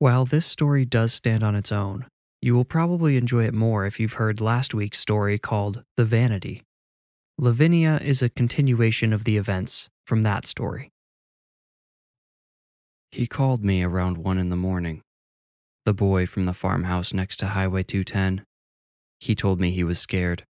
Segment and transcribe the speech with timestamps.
[0.00, 2.06] While this story does stand on its own,
[2.40, 6.62] you will probably enjoy it more if you've heard last week's story called The Vanity.
[7.36, 10.88] Lavinia is a continuation of the events from that story.
[13.10, 15.02] He called me around one in the morning.
[15.84, 18.46] The boy from the farmhouse next to Highway 210.
[19.18, 20.44] He told me he was scared.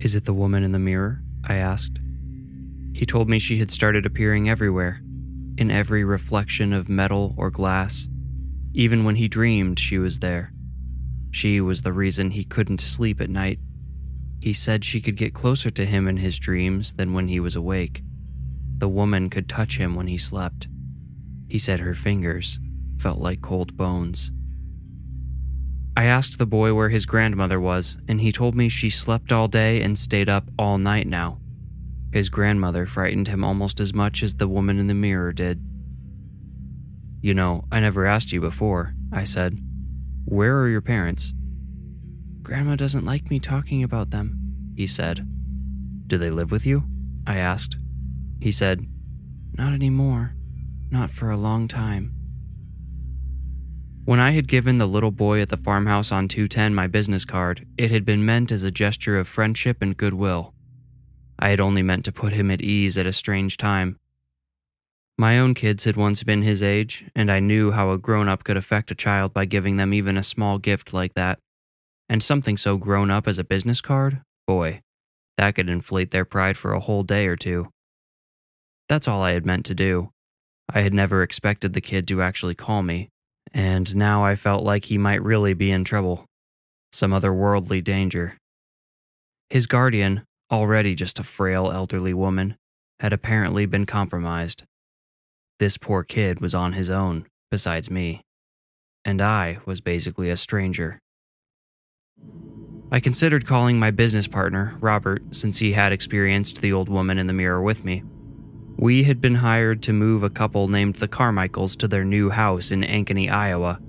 [0.00, 1.22] Is it the woman in the mirror?
[1.44, 1.98] I asked.
[2.92, 5.00] He told me she had started appearing everywhere,
[5.58, 8.08] in every reflection of metal or glass.
[8.74, 10.52] Even when he dreamed, she was there.
[11.30, 13.58] She was the reason he couldn't sleep at night.
[14.40, 17.56] He said she could get closer to him in his dreams than when he was
[17.56, 18.02] awake.
[18.78, 20.68] The woman could touch him when he slept.
[21.48, 22.58] He said her fingers
[22.98, 24.30] felt like cold bones.
[25.96, 29.48] I asked the boy where his grandmother was, and he told me she slept all
[29.48, 31.38] day and stayed up all night now.
[32.16, 35.62] His grandmother frightened him almost as much as the woman in the mirror did.
[37.20, 39.58] You know, I never asked you before, I said.
[40.24, 41.34] Where are your parents?
[42.40, 45.28] Grandma doesn't like me talking about them, he said.
[46.06, 46.84] Do they live with you?
[47.26, 47.76] I asked.
[48.40, 48.86] He said,
[49.52, 50.36] Not anymore.
[50.90, 52.14] Not for a long time.
[54.06, 57.66] When I had given the little boy at the farmhouse on 210 my business card,
[57.76, 60.54] it had been meant as a gesture of friendship and goodwill.
[61.38, 63.98] I had only meant to put him at ease at a strange time.
[65.18, 68.44] My own kids had once been his age, and I knew how a grown up
[68.44, 71.38] could affect a child by giving them even a small gift like that.
[72.08, 74.20] And something so grown up as a business card?
[74.46, 74.82] Boy,
[75.36, 77.68] that could inflate their pride for a whole day or two.
[78.88, 80.10] That's all I had meant to do.
[80.68, 83.08] I had never expected the kid to actually call me,
[83.52, 86.26] and now I felt like he might really be in trouble.
[86.92, 88.36] Some otherworldly danger.
[89.50, 92.56] His guardian, already just a frail elderly woman,
[93.00, 94.64] had apparently been compromised.
[95.58, 98.22] This poor kid was on his own, besides me.
[99.04, 101.00] And I was basically a stranger.
[102.90, 107.26] I considered calling my business partner, Robert, since he had experienced the old woman in
[107.26, 108.04] the mirror with me.
[108.78, 112.70] We had been hired to move a couple named the Carmichaels to their new house
[112.70, 113.80] in Ankeny, Iowa,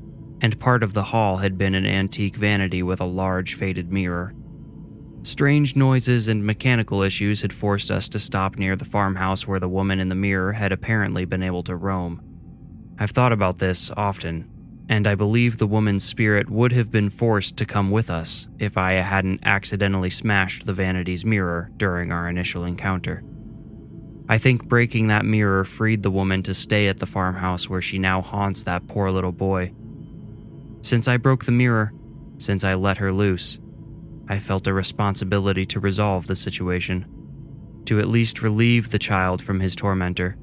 [0.41, 4.33] and part of the haul had been an antique vanity with a large faded mirror.
[5.27, 9.67] Strange noises and mechanical issues had forced us to stop near the farmhouse where the
[9.67, 12.21] woman in the mirror had apparently been able to roam.
[12.97, 14.49] I've thought about this often,
[14.87, 18.77] and I believe the woman's spirit would have been forced to come with us if
[18.77, 23.21] I hadn't accidentally smashed the vanity's mirror during our initial encounter.
[24.29, 27.99] I think breaking that mirror freed the woman to stay at the farmhouse where she
[27.99, 29.73] now haunts that poor little boy.
[30.83, 31.91] Since I broke the mirror,
[32.37, 33.59] since I let her loose,
[34.29, 37.05] I felt a responsibility to resolve the situation,
[37.85, 40.37] to at least relieve the child from his tormentor.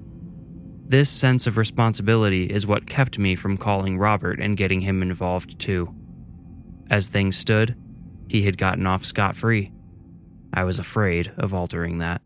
[0.87, 5.59] This sense of responsibility is what kept me from calling Robert and getting him involved
[5.59, 5.95] too.
[6.91, 7.77] As things stood,
[8.29, 9.73] he had gotten off scot free.
[10.53, 12.23] I was afraid of altering that.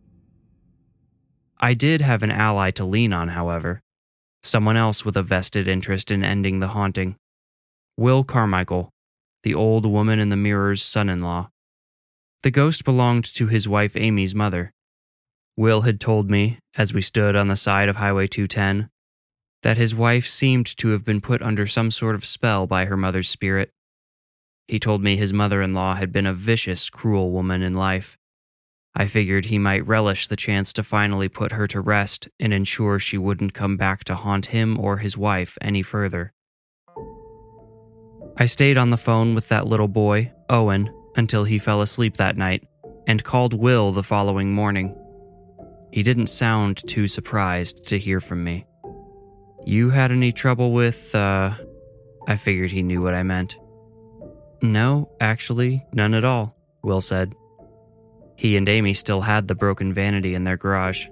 [1.61, 3.81] I did have an ally to lean on, however,
[4.43, 7.17] someone else with a vested interest in ending the haunting.
[7.97, 8.91] Will Carmichael,
[9.49, 11.49] the old woman in the mirror's son in law.
[12.43, 14.75] The ghost belonged to his wife Amy's mother.
[15.57, 18.91] Will had told me, as we stood on the side of Highway 210,
[19.63, 22.97] that his wife seemed to have been put under some sort of spell by her
[22.99, 23.71] mother's spirit.
[24.67, 28.19] He told me his mother in law had been a vicious, cruel woman in life,
[28.95, 32.99] I figured he might relish the chance to finally put her to rest and ensure
[32.99, 36.35] she wouldn't come back to haunt him or his wife any further.
[38.41, 42.37] I stayed on the phone with that little boy, Owen, until he fell asleep that
[42.37, 42.69] night
[43.09, 44.95] and called Will the following morning.
[45.91, 48.65] He didn't sound too surprised to hear from me.
[49.67, 51.55] You had any trouble with, uh.
[52.29, 53.57] I figured he knew what I meant.
[54.63, 57.35] No, actually, none at all, Will said.
[58.37, 61.09] He and Amy still had the broken vanity in their garage.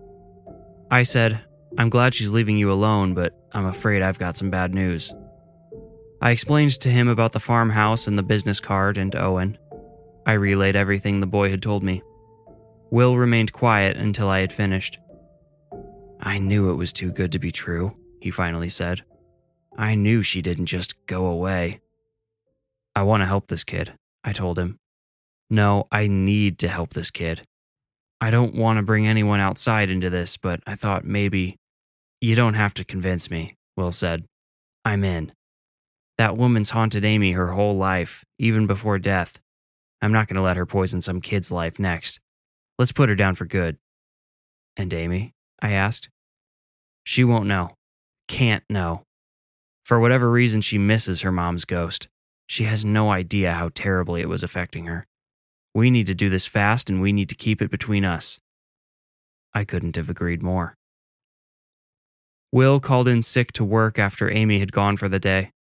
[0.93, 1.41] I said,
[1.77, 5.13] I'm glad she's leaving you alone, but I'm afraid I've got some bad news.
[6.21, 9.59] I explained to him about the farmhouse and the business card and Owen.
[10.27, 12.03] I relayed everything the boy had told me.
[12.91, 14.99] Will remained quiet until I had finished.
[16.21, 19.05] I knew it was too good to be true, he finally said.
[19.77, 21.81] I knew she didn't just go away.
[22.95, 23.93] I want to help this kid,
[24.25, 24.79] I told him.
[25.51, 27.47] No, I need to help this kid.
[28.21, 31.57] I don't want to bring anyone outside into this, but I thought maybe.
[32.21, 34.25] You don't have to convince me, Will said.
[34.85, 35.33] I'm in.
[36.19, 39.39] That woman's haunted Amy her whole life, even before death.
[40.01, 42.21] I'm not going to let her poison some kid's life next.
[42.79, 43.77] Let's put her down for good.
[44.77, 45.35] And Amy?
[45.61, 46.09] I asked.
[47.05, 47.77] She won't know.
[48.29, 49.03] Can't know.
[49.85, 52.09] For whatever reason, she misses her mom's ghost.
[52.47, 55.07] She has no idea how terribly it was affecting her.
[55.75, 58.39] We need to do this fast and we need to keep it between us.
[59.55, 60.75] I couldn't have agreed more.
[62.53, 65.51] Will called in sick to work after Amy had gone for the day.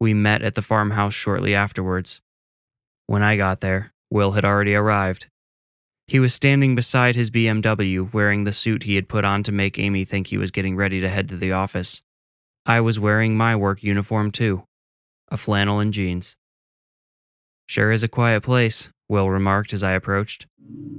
[0.00, 2.22] We met at the farmhouse shortly afterwards.
[3.06, 5.26] When I got there, Will had already arrived.
[6.06, 9.78] He was standing beside his BMW wearing the suit he had put on to make
[9.78, 12.02] Amy think he was getting ready to head to the office.
[12.64, 14.64] I was wearing my work uniform too
[15.32, 16.34] a flannel and jeans.
[17.68, 20.46] Sure is a quiet place, Will remarked as I approached.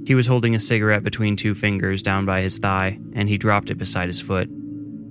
[0.06, 3.68] He was holding a cigarette between two fingers down by his thigh, and he dropped
[3.68, 4.48] it beside his foot.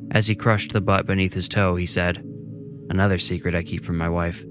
[0.10, 2.26] As he crushed the butt beneath his toe, he said,
[2.92, 4.44] Another secret I keep from my wife.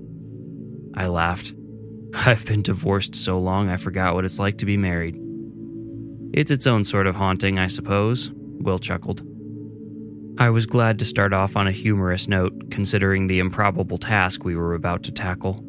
[0.95, 1.53] I laughed.
[2.15, 5.21] I've been divorced so long I forgot what it's like to be married.
[6.33, 9.23] It's its own sort of haunting, I suppose, Will chuckled.
[10.39, 14.57] I was glad to start off on a humorous note, considering the improbable task we
[14.57, 15.63] were about to tackle.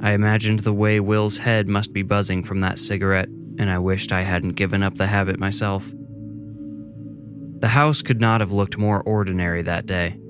[0.00, 3.28] I imagined the way Will's head must be buzzing from that cigarette,
[3.58, 5.92] and I wished I hadn't given up the habit myself.
[7.58, 10.20] The house could not have looked more ordinary that day.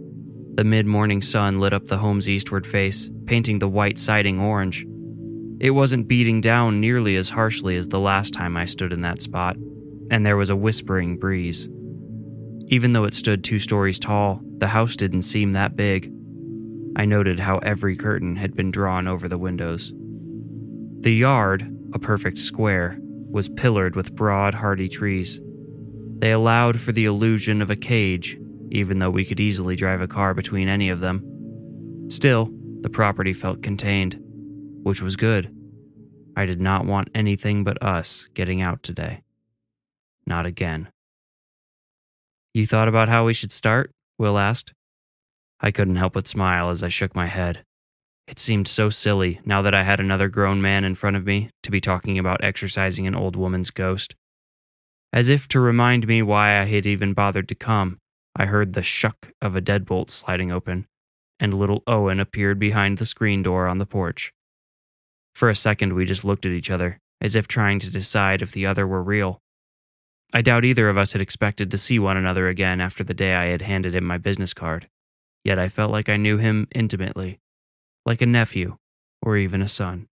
[0.56, 4.86] The mid morning sun lit up the home's eastward face, painting the white siding orange.
[5.58, 9.20] It wasn't beating down nearly as harshly as the last time I stood in that
[9.20, 9.56] spot,
[10.12, 11.68] and there was a whispering breeze.
[12.68, 16.12] Even though it stood two stories tall, the house didn't seem that big.
[16.94, 19.92] I noted how every curtain had been drawn over the windows.
[21.00, 25.40] The yard, a perfect square, was pillared with broad, hardy trees.
[26.18, 28.38] They allowed for the illusion of a cage
[28.74, 31.24] even though we could easily drive a car between any of them.
[32.08, 32.50] Still,
[32.80, 34.18] the property felt contained,
[34.82, 35.54] which was good.
[36.36, 39.22] I did not want anything but us getting out today.
[40.26, 40.88] Not again.
[42.52, 43.92] You thought about how we should start?
[44.18, 44.72] Will asked.
[45.60, 47.64] I couldn't help but smile as I shook my head.
[48.26, 51.50] It seemed so silly, now that I had another grown man in front of me,
[51.62, 54.14] to be talking about exorcising an old woman's ghost.
[55.12, 57.98] As if to remind me why I had even bothered to come,
[58.36, 60.86] I heard the shuck of a deadbolt sliding open,
[61.38, 64.32] and little Owen appeared behind the screen door on the porch.
[65.34, 68.52] For a second, we just looked at each other, as if trying to decide if
[68.52, 69.40] the other were real.
[70.32, 73.34] I doubt either of us had expected to see one another again after the day
[73.34, 74.88] I had handed him my business card,
[75.44, 77.38] yet I felt like I knew him intimately,
[78.04, 78.78] like a nephew
[79.22, 80.08] or even a son.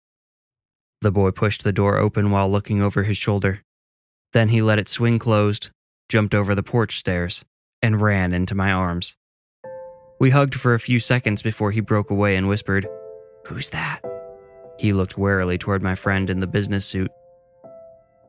[1.01, 3.61] The boy pushed the door open while looking over his shoulder.
[4.33, 5.69] Then he let it swing closed,
[6.09, 7.45] jumped over the porch stairs,
[7.81, 9.15] and ran into my arms.
[10.19, 12.87] We hugged for a few seconds before he broke away and whispered,
[13.45, 14.01] Who's that?
[14.77, 17.11] He looked warily toward my friend in the business suit.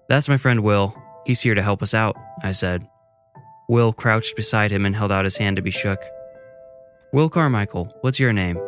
[0.09, 0.95] That's my friend Will.
[1.27, 2.87] He's here to help us out, I said.
[3.69, 6.03] Will crouched beside him and held out his hand to be shook.
[7.13, 8.59] Will Carmichael, what's your name?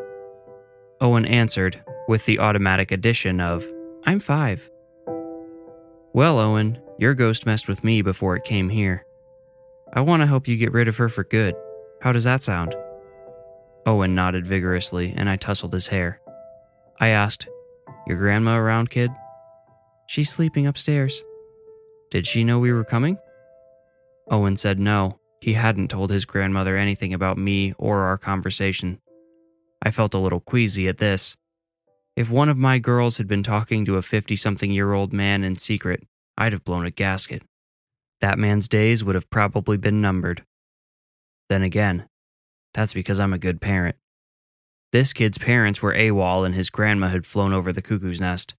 [1.00, 3.66] Owen answered, with the automatic addition of,
[4.04, 4.68] I'm five.
[6.12, 9.06] Well, Owen, your ghost messed with me before it came here.
[9.92, 11.54] I want to help you get rid of her for good.
[12.00, 12.74] How does that sound?
[13.86, 16.20] Owen nodded vigorously, and I tousled his hair.
[17.00, 17.48] I asked,
[18.06, 19.10] Your grandma around, kid?
[20.06, 21.24] She's sleeping upstairs.
[22.10, 23.18] Did she know we were coming?
[24.30, 25.18] Owen said no.
[25.40, 29.00] He hadn't told his grandmother anything about me or our conversation.
[29.82, 31.36] I felt a little queasy at this.
[32.14, 35.42] If one of my girls had been talking to a 50 something year old man
[35.42, 37.42] in secret, I'd have blown a gasket.
[38.20, 40.44] That man's days would have probably been numbered.
[41.48, 42.06] Then again,
[42.74, 43.96] that's because I'm a good parent.
[44.92, 48.54] This kid's parents were AWOL and his grandma had flown over the cuckoo's nest.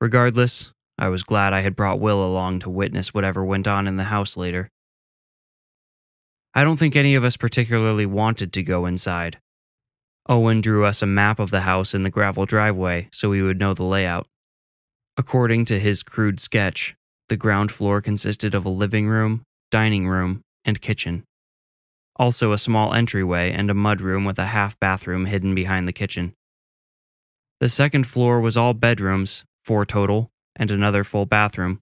[0.00, 3.96] Regardless, I was glad I had brought Will along to witness whatever went on in
[3.96, 4.70] the house later.
[6.54, 9.38] I don't think any of us particularly wanted to go inside.
[10.28, 13.58] Owen drew us a map of the house in the gravel driveway so we would
[13.58, 14.26] know the layout.
[15.18, 16.96] According to his crude sketch,
[17.28, 21.24] the ground floor consisted of a living room, dining room, and kitchen.
[22.16, 26.32] Also, a small entryway and a mudroom with a half bathroom hidden behind the kitchen.
[27.60, 31.80] The second floor was all bedrooms, four total, and another full bathroom.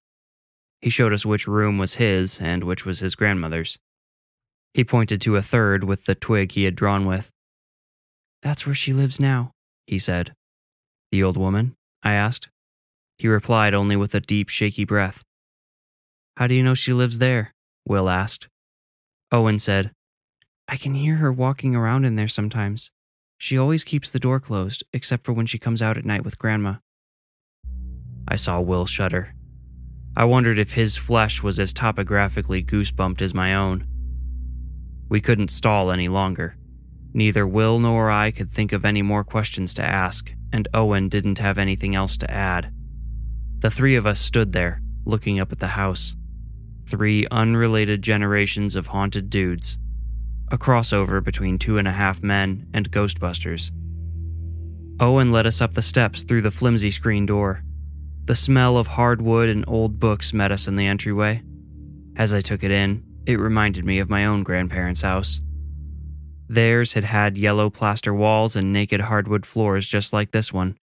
[0.81, 3.79] He showed us which room was his and which was his grandmother's.
[4.73, 7.31] He pointed to a third with the twig he had drawn with.
[8.43, 9.53] That's where she lives now,
[9.87, 10.35] he said.
[11.13, 11.75] The old woman?
[12.03, 12.49] I asked.
[13.19, 15.23] He replied only with a deep, shaky breath.
[16.37, 17.55] How do you know she lives there?
[17.87, 18.49] Will asked.
[19.31, 19.93] Owen said,
[20.67, 22.91] I can hear her walking around in there sometimes.
[23.39, 26.39] She always keeps the door closed, except for when she comes out at night with
[26.39, 26.77] Grandma.
[28.27, 29.35] I saw Will shudder.
[30.17, 33.87] I wondered if his flesh was as topographically goosebumped as my own.
[35.09, 36.57] We couldn't stall any longer.
[37.13, 41.39] Neither Will nor I could think of any more questions to ask, and Owen didn't
[41.39, 42.73] have anything else to add.
[43.59, 46.17] The three of us stood there, looking up at the house.
[46.87, 49.79] Three unrelated generations of haunted dudes.
[50.51, 53.71] A crossover between Two and a Half Men and Ghostbusters.
[55.01, 57.65] Owen led us up the steps through the flimsy screen door.
[58.27, 61.43] The smell of hardwood and old books met us in the entryway.
[62.17, 65.41] As I took it in, it reminded me of my own grandparents' house.
[66.49, 70.77] Theirs had had yellow plaster walls and naked hardwood floors just like this one.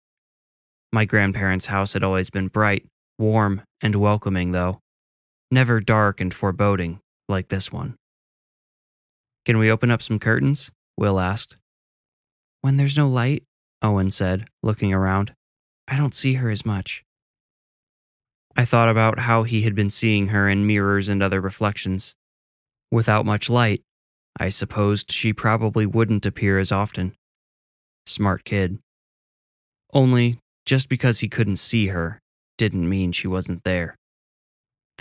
[0.92, 2.84] My grandparents' house had always been bright,
[3.18, 4.81] warm, and welcoming, though.
[5.52, 7.96] Never dark and foreboding like this one.
[9.44, 10.70] Can we open up some curtains?
[10.96, 11.56] Will asked.
[12.62, 13.44] When there's no light,
[13.82, 15.34] Owen said, looking around,
[15.86, 17.04] I don't see her as much.
[18.56, 22.14] I thought about how he had been seeing her in mirrors and other reflections.
[22.90, 23.82] Without much light,
[24.40, 27.14] I supposed she probably wouldn't appear as often.
[28.06, 28.78] Smart kid.
[29.92, 32.20] Only, just because he couldn't see her
[32.56, 33.98] didn't mean she wasn't there.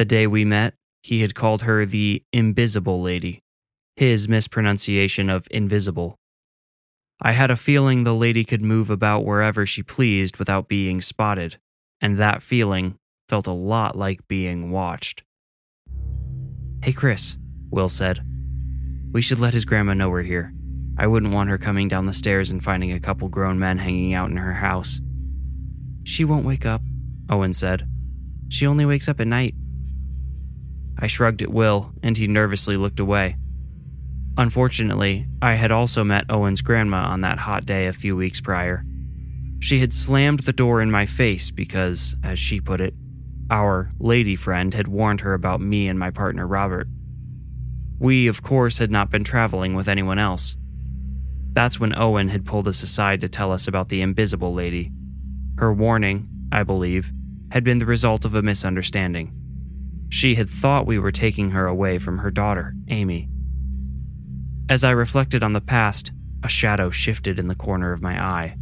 [0.02, 3.44] The day we met, he had called her the Invisible Lady,
[3.96, 6.16] his mispronunciation of invisible.
[7.22, 11.60] I had a feeling the lady could move about wherever she pleased without being spotted,
[12.02, 12.98] and that feeling
[13.30, 15.22] felt a lot like being watched.
[16.82, 17.38] Hey, Chris,
[17.70, 18.22] Will said.
[19.12, 20.52] We should let his grandma know we're here.
[20.98, 24.16] I wouldn't want her coming down the stairs and finding a couple grown men hanging
[24.16, 25.00] out in her house.
[26.04, 26.82] She won't wake up,
[27.30, 27.88] Owen said.
[28.50, 29.54] She only wakes up at night.
[31.02, 33.38] I shrugged at Will, and he nervously looked away.
[34.38, 38.86] Unfortunately, I had also met Owen's grandma on that hot day a few weeks prior.
[39.60, 42.94] She had slammed the door in my face because, as she put it,
[43.50, 46.88] our lady friend had warned her about me and my partner Robert.
[48.00, 50.56] We, of course, had not been traveling with anyone else.
[51.54, 54.92] That's when Owen had pulled us aside to tell us about the invisible lady.
[55.58, 57.12] Her warning, I believe,
[57.52, 59.41] had been the result of a misunderstanding.
[60.12, 63.30] She had thought we were taking her away from her daughter, Amy.
[64.68, 66.12] As I reflected on the past,
[66.44, 68.58] a shadow shifted in the corner of my eye.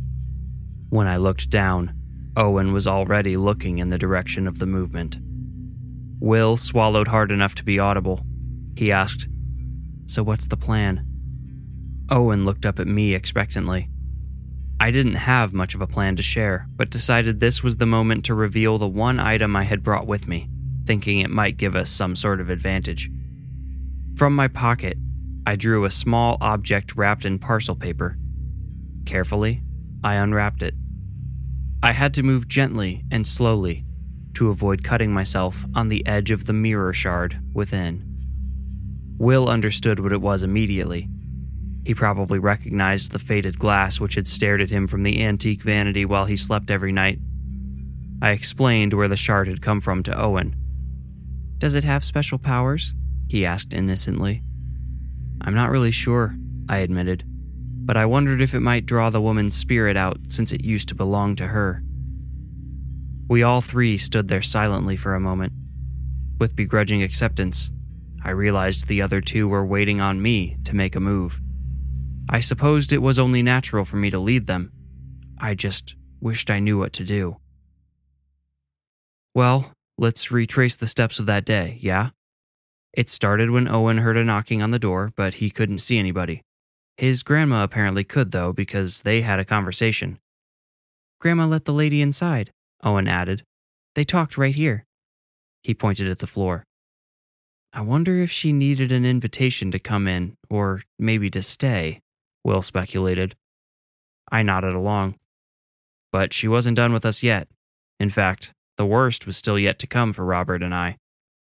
[0.90, 1.96] When I looked down,
[2.38, 5.18] Owen was already looking in the direction of the movement.
[6.20, 8.24] Will swallowed hard enough to be audible.
[8.76, 9.28] He asked,
[10.06, 11.04] So what's the plan?
[12.12, 13.90] Owen looked up at me expectantly.
[14.80, 18.24] I didn't have much of a plan to share, but decided this was the moment
[18.26, 20.48] to reveal the one item I had brought with me,
[20.90, 23.12] thinking it might give us some sort of advantage.
[24.16, 24.98] From my pocket,
[25.46, 28.18] I drew a small object wrapped in parcel paper.
[29.06, 29.62] Carefully,
[30.04, 30.74] I unwrapped it.
[31.84, 33.86] I had to move gently and slowly
[34.34, 38.04] to avoid cutting myself on the edge of the mirror shard within.
[39.20, 41.08] Will understood what it was immediately.
[41.86, 46.04] He probably recognized the faded glass which had stared at him from the antique vanity
[46.04, 47.20] while he slept every night.
[48.24, 50.56] I explained where the shard had come from to Owen.
[51.60, 52.94] Does it have special powers?
[53.28, 54.42] he asked innocently.
[55.42, 56.36] I'm not really sure,
[56.68, 60.66] I admitted, but I wondered if it might draw the woman's spirit out since it
[60.66, 61.84] used to belong to her.
[63.28, 65.54] We all three stood there silently for a moment,
[66.40, 67.70] with begrudging acceptance.
[68.24, 71.40] I realized the other two were waiting on me to make a move.
[72.30, 74.72] I supposed it was only natural for me to lead them.
[75.40, 77.38] I just wished I knew what to do.
[79.34, 82.10] Well, let's retrace the steps of that day, yeah?
[82.94, 86.42] It started when Owen heard a knocking on the door, but he couldn't see anybody.
[86.98, 90.18] His grandma apparently could, though, because they had a conversation.
[91.20, 92.52] Grandma let the lady inside,
[92.82, 93.44] Owen added.
[93.96, 94.86] They talked right here.
[95.64, 96.64] He pointed at the floor.
[97.74, 102.00] I wonder if she needed an invitation to come in, or maybe to stay,
[102.44, 103.36] Will speculated.
[104.32, 105.16] I nodded along.
[106.12, 107.48] But she wasn't done with us yet.
[108.00, 110.96] In fact, the worst was still yet to come for Robert and I.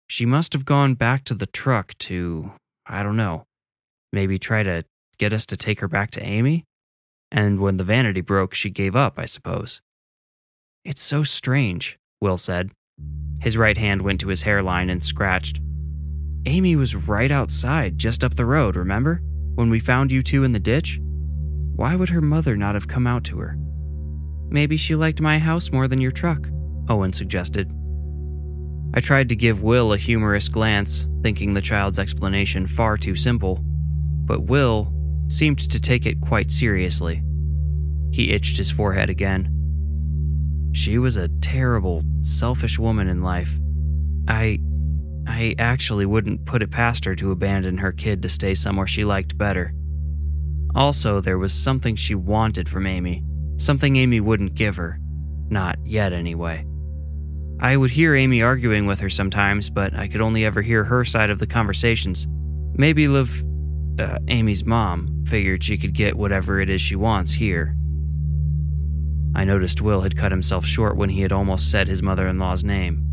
[0.07, 2.51] She must have gone back to the truck to,
[2.85, 3.45] I don't know,
[4.11, 4.83] maybe try to
[5.17, 6.65] get us to take her back to Amy?
[7.31, 9.79] And when the vanity broke, she gave up, I suppose.
[10.83, 12.71] It's so strange, Will said.
[13.39, 15.61] His right hand went to his hairline and scratched.
[16.45, 19.21] Amy was right outside, just up the road, remember?
[19.55, 20.99] When we found you two in the ditch?
[21.77, 23.57] Why would her mother not have come out to her?
[24.49, 26.49] Maybe she liked my house more than your truck,
[26.91, 27.71] Owen suggested.
[28.93, 33.61] I tried to give Will a humorous glance, thinking the child's explanation far too simple,
[34.25, 34.93] but Will
[35.29, 37.23] seemed to take it quite seriously.
[38.11, 39.47] He itched his forehead again.
[40.73, 43.57] She was a terrible, selfish woman in life.
[44.27, 44.59] I
[45.25, 49.05] I actually wouldn't put it past her to abandon her kid to stay somewhere she
[49.05, 49.73] liked better.
[50.75, 53.23] Also, there was something she wanted from Amy,
[53.55, 54.99] something Amy wouldn't give her.
[55.49, 56.65] Not yet, anyway.
[57.61, 61.05] I would hear Amy arguing with her sometimes, but I could only ever hear her
[61.05, 62.27] side of the conversations.
[62.73, 63.43] Maybe Liv,
[63.99, 67.75] uh, Amy's mom, figured she could get whatever it is she wants here.
[69.35, 72.39] I noticed Will had cut himself short when he had almost said his mother in
[72.39, 73.05] law's name.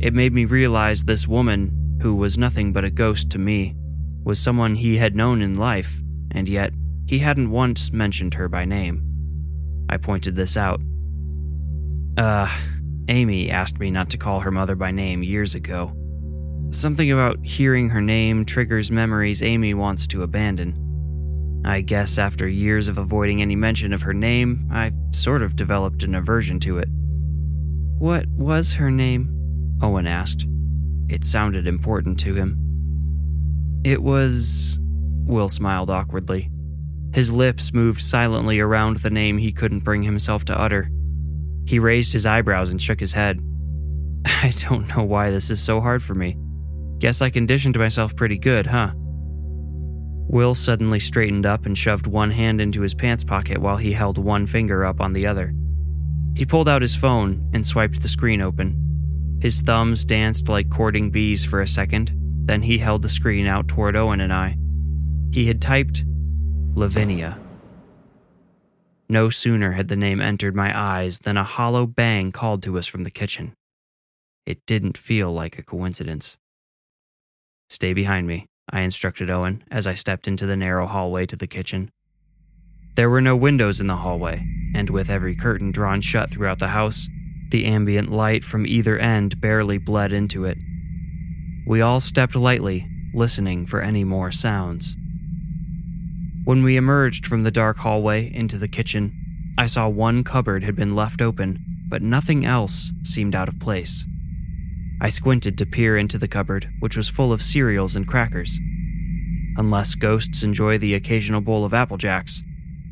[0.00, 3.76] It made me realize this woman, who was nothing but a ghost to me,
[4.24, 6.72] was someone he had known in life, and yet
[7.06, 9.04] he hadn't once mentioned her by name.
[9.90, 10.80] I pointed this out.
[12.16, 12.48] Uh,
[13.08, 15.92] Amy asked me not to call her mother by name years ago.
[16.70, 21.62] Something about hearing her name triggers memories Amy wants to abandon.
[21.64, 26.02] I guess after years of avoiding any mention of her name, I've sort of developed
[26.02, 26.88] an aversion to it.
[27.98, 29.78] What was her name?
[29.80, 30.46] Owen asked.
[31.08, 32.58] It sounded important to him.
[33.84, 34.78] It was.
[35.24, 36.50] Will smiled awkwardly.
[37.14, 40.90] His lips moved silently around the name he couldn't bring himself to utter.
[41.64, 43.40] He raised his eyebrows and shook his head.
[44.24, 46.36] I don't know why this is so hard for me.
[46.98, 48.92] Guess I conditioned myself pretty good, huh?
[50.28, 54.18] Will suddenly straightened up and shoved one hand into his pants pocket while he held
[54.18, 55.52] one finger up on the other.
[56.34, 59.38] He pulled out his phone and swiped the screen open.
[59.42, 62.12] His thumbs danced like courting bees for a second,
[62.44, 64.56] then he held the screen out toward Owen and I.
[65.32, 66.04] He had typed
[66.74, 67.41] Lavinia.
[69.12, 72.86] No sooner had the name entered my eyes than a hollow bang called to us
[72.86, 73.52] from the kitchen.
[74.46, 76.38] It didn't feel like a coincidence.
[77.68, 81.46] Stay behind me, I instructed Owen as I stepped into the narrow hallway to the
[81.46, 81.90] kitchen.
[82.94, 86.68] There were no windows in the hallway, and with every curtain drawn shut throughout the
[86.68, 87.06] house,
[87.50, 90.56] the ambient light from either end barely bled into it.
[91.66, 94.96] We all stepped lightly, listening for any more sounds.
[96.44, 100.74] When we emerged from the dark hallway into the kitchen, I saw one cupboard had
[100.74, 104.04] been left open, but nothing else seemed out of place.
[105.00, 108.58] I squinted to peer into the cupboard, which was full of cereals and crackers.
[109.56, 112.42] Unless ghosts enjoy the occasional bowl of Apple Jacks,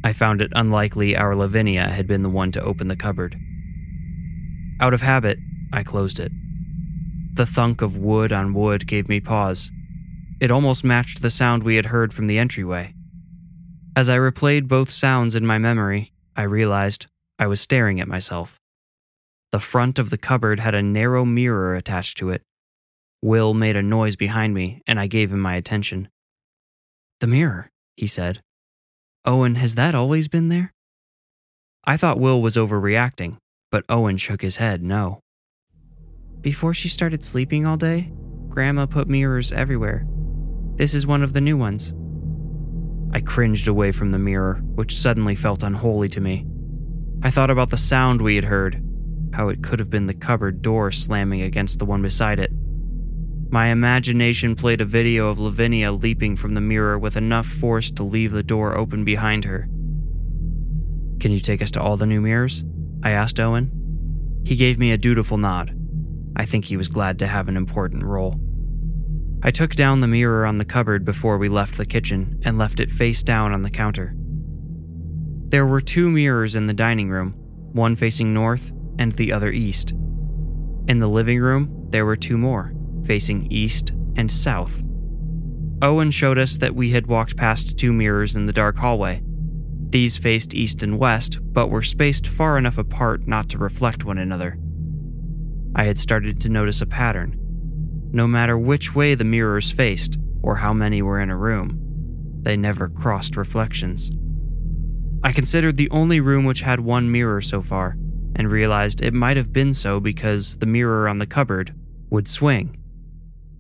[0.05, 3.37] I found it unlikely our Lavinia had been the one to open the cupboard.
[4.81, 5.39] Out of habit,
[5.73, 6.31] I closed it.
[7.35, 9.73] The thunk of wood on wood gave me pause.
[10.41, 12.95] It almost matched the sound we had heard from the entryway.
[14.01, 17.09] As I replayed both sounds in my memory, I realized
[17.39, 18.59] I was staring at myself.
[19.53, 22.41] The front of the cupboard had a narrow mirror attached to it.
[23.21, 26.09] Will made a noise behind me, and I gave him my attention.
[27.21, 28.41] The mirror, he said.
[29.27, 30.73] Owen, has that always been there?
[31.85, 33.37] I thought Will was overreacting,
[33.71, 35.21] but Owen shook his head no.
[36.41, 38.11] Before she started sleeping all day,
[38.49, 40.07] Grandma put mirrors everywhere.
[40.77, 41.93] This is one of the new ones.
[43.13, 46.47] I cringed away from the mirror, which suddenly felt unholy to me.
[47.23, 48.83] I thought about the sound we had heard,
[49.33, 52.53] how it could have been the cupboard door slamming against the one beside it.
[53.51, 58.05] My imagination played a video of Lavinia leaping from the mirror with enough force to
[58.05, 59.69] leave the door open behind her.
[61.19, 62.65] Can you take us to all the new mirrors?
[63.03, 64.41] I asked Owen.
[64.45, 65.77] He gave me a dutiful nod.
[66.37, 68.41] I think he was glad to have an important role.
[69.43, 72.79] I took down the mirror on the cupboard before we left the kitchen and left
[72.79, 74.15] it face down on the counter.
[75.49, 77.33] There were two mirrors in the dining room,
[77.73, 79.93] one facing north and the other east.
[80.89, 82.75] In the living room, there were two more,
[83.05, 84.79] facing east and south.
[85.81, 89.23] Owen showed us that we had walked past two mirrors in the dark hallway.
[89.89, 94.19] These faced east and west, but were spaced far enough apart not to reflect one
[94.19, 94.59] another.
[95.75, 97.39] I had started to notice a pattern
[98.13, 101.79] no matter which way the mirrors faced or how many were in a room.
[102.43, 104.11] They never crossed reflections.
[105.23, 107.97] I considered the only room which had one mirror so far,
[108.35, 111.75] and realized it might have been so because the mirror on the cupboard
[112.09, 112.77] would swing.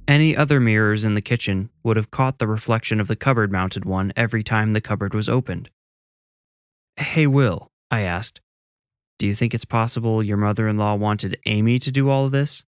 [0.08, 3.84] Any other mirrors in the kitchen would have caught the reflection of the cupboard mounted
[3.84, 5.70] one every time the cupboard was opened.
[6.96, 8.40] Hey, Will, I asked,
[9.18, 12.32] do you think it's possible your mother in law wanted Amy to do all of
[12.32, 12.64] this?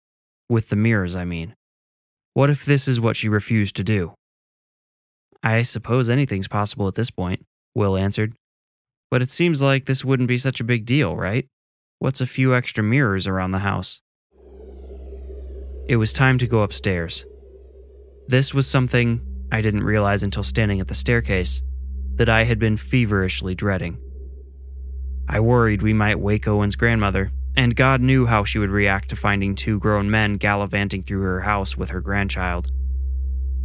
[0.48, 1.54] With the mirrors, I mean.
[2.38, 4.14] What if this is what she refused to do?
[5.42, 8.33] I suppose anything's possible at this point, Will answered.
[9.11, 11.48] But it seems like this wouldn't be such a big deal, right?
[11.98, 14.03] What's a few extra mirrors around the house?
[15.88, 17.27] It was time to go upstairs.
[18.29, 19.20] This was something
[19.51, 21.61] I didn't realize until standing at the staircase
[22.14, 23.98] that I had been feverishly dreading.
[25.29, 29.16] I worried we might wake Owen's grandmother and God knew how she would react to
[29.16, 32.70] finding two grown men gallivanting through her house with her grandchild.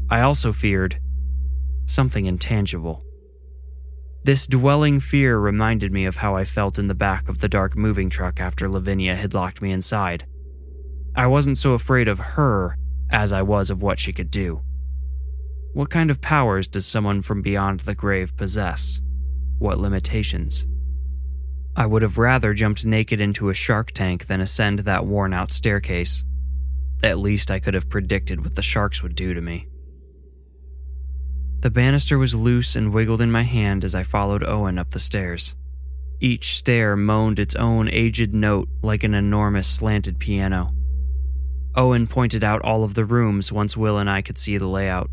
[0.09, 0.99] I also feared
[1.85, 3.05] something intangible.
[4.23, 7.77] This dwelling fear reminded me of how I felt in the back of the dark
[7.77, 10.25] moving truck after Lavinia had locked me inside.
[11.15, 12.79] I wasn't so afraid of her
[13.11, 14.63] as I was of what she could do.
[15.73, 18.99] What kind of powers does someone from beyond the grave possess?
[19.59, 20.65] What limitations?
[21.75, 25.51] I would have rather jumped naked into a shark tank than ascend that worn out
[25.51, 26.23] staircase.
[27.03, 29.67] At least I could have predicted what the sharks would do to me.
[31.61, 34.99] The banister was loose and wiggled in my hand as I followed Owen up the
[34.99, 35.55] stairs.
[36.19, 40.73] Each stair moaned its own aged note like an enormous slanted piano.
[41.75, 45.09] Owen pointed out all of the rooms once Will and I could see the layout.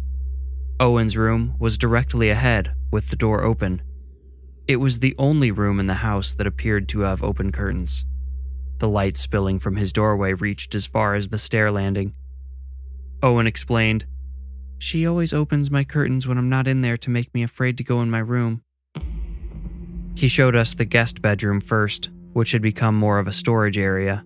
[0.78, 3.82] Owen's room was directly ahead, with the door open.
[4.70, 8.04] It was the only room in the house that appeared to have open curtains.
[8.78, 12.14] The light spilling from his doorway reached as far as the stair landing.
[13.20, 14.06] Owen explained
[14.78, 17.82] she always opens my curtains when I'm not in there to make me afraid to
[17.82, 18.62] go in my room.
[20.14, 24.24] He showed us the guest bedroom first, which had become more of a storage area.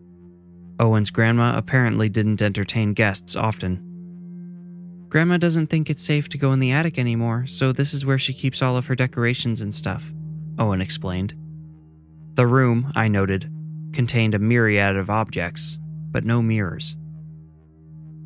[0.78, 5.07] Owen's grandma apparently didn't entertain guests often.
[5.09, 8.18] Grandma doesn't think it's safe to go in the attic anymore, so this is where
[8.18, 10.12] she keeps all of her decorations and stuff,
[10.58, 11.34] Owen explained.
[12.34, 13.50] The room, I noted,
[13.92, 15.78] contained a myriad of objects,
[16.10, 16.96] but no mirrors.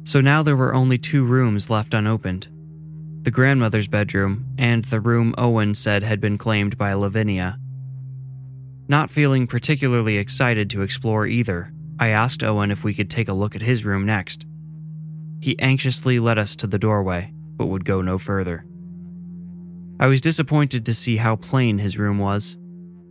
[0.04, 2.48] So now there were only two rooms left unopened
[3.28, 7.58] the grandmother's bedroom and the room Owen said had been claimed by Lavinia.
[8.88, 13.34] Not feeling particularly excited to explore either, I asked Owen if we could take a
[13.34, 14.46] look at his room next.
[15.40, 18.64] He anxiously led us to the doorway, but would go no further.
[20.00, 22.56] I was disappointed to see how plain his room was.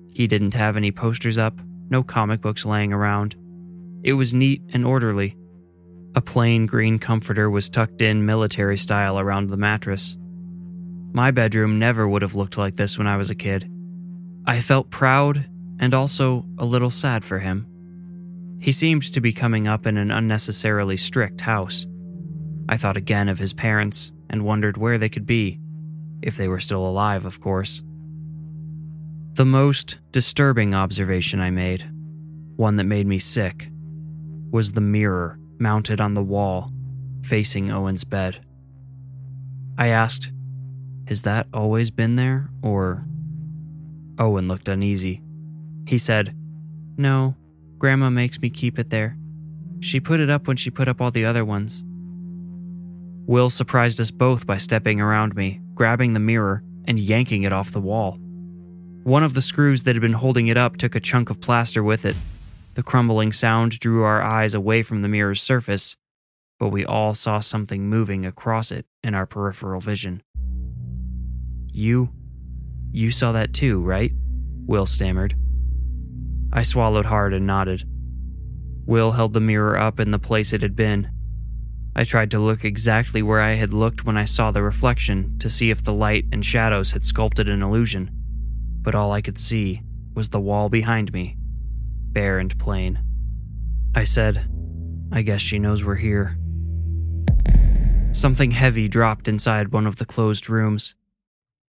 [0.10, 3.36] He didn't have any posters up, no comic books laying around.
[4.04, 5.36] It was neat and orderly,
[6.18, 10.18] a plain green comforter was tucked in military style around the mattress.
[11.14, 13.70] My bedroom never would have looked like this when I was a kid.
[14.44, 15.48] I felt proud
[15.80, 17.68] and also a little sad for him.
[18.60, 21.86] He seemed to be coming up in an unnecessarily strict house.
[22.68, 25.60] I thought again of his parents and wondered where they could be,
[26.22, 27.82] if they were still alive, of course.
[29.34, 31.88] The most disturbing observation I made,
[32.56, 33.70] one that made me sick,
[34.52, 36.72] was the mirror mounted on the wall,
[37.24, 38.44] facing Owen's bed.
[39.78, 40.32] I asked,
[41.08, 43.06] Has that always been there, or.
[44.20, 45.22] Owen looked uneasy.
[45.86, 46.36] He said,
[46.98, 47.36] No,
[47.78, 49.16] Grandma makes me keep it there.
[49.80, 51.84] She put it up when she put up all the other ones.
[53.28, 57.72] Will surprised us both by stepping around me, grabbing the mirror, and yanking it off
[57.72, 58.18] the wall.
[59.04, 61.84] One of the screws that had been holding it up took a chunk of plaster
[61.84, 62.16] with it,
[62.78, 65.96] the crumbling sound drew our eyes away from the mirror's surface,
[66.60, 70.22] but we all saw something moving across it in our peripheral vision.
[71.68, 72.10] You.
[72.92, 74.12] You saw that too, right?
[74.68, 75.36] Will stammered.
[76.54, 77.84] I swallowed hard and nodded.
[78.86, 81.10] Will held the mirror up in the place it had been.
[82.00, 85.50] I tried to look exactly where I had looked when I saw the reflection to
[85.50, 88.12] see if the light and shadows had sculpted an illusion,
[88.84, 89.82] but all I could see
[90.14, 91.38] was the wall behind me
[92.18, 93.00] bare and plain.
[93.94, 94.50] I said,
[95.12, 96.36] I guess she knows we're here.
[98.12, 100.96] Something heavy dropped inside one of the closed rooms.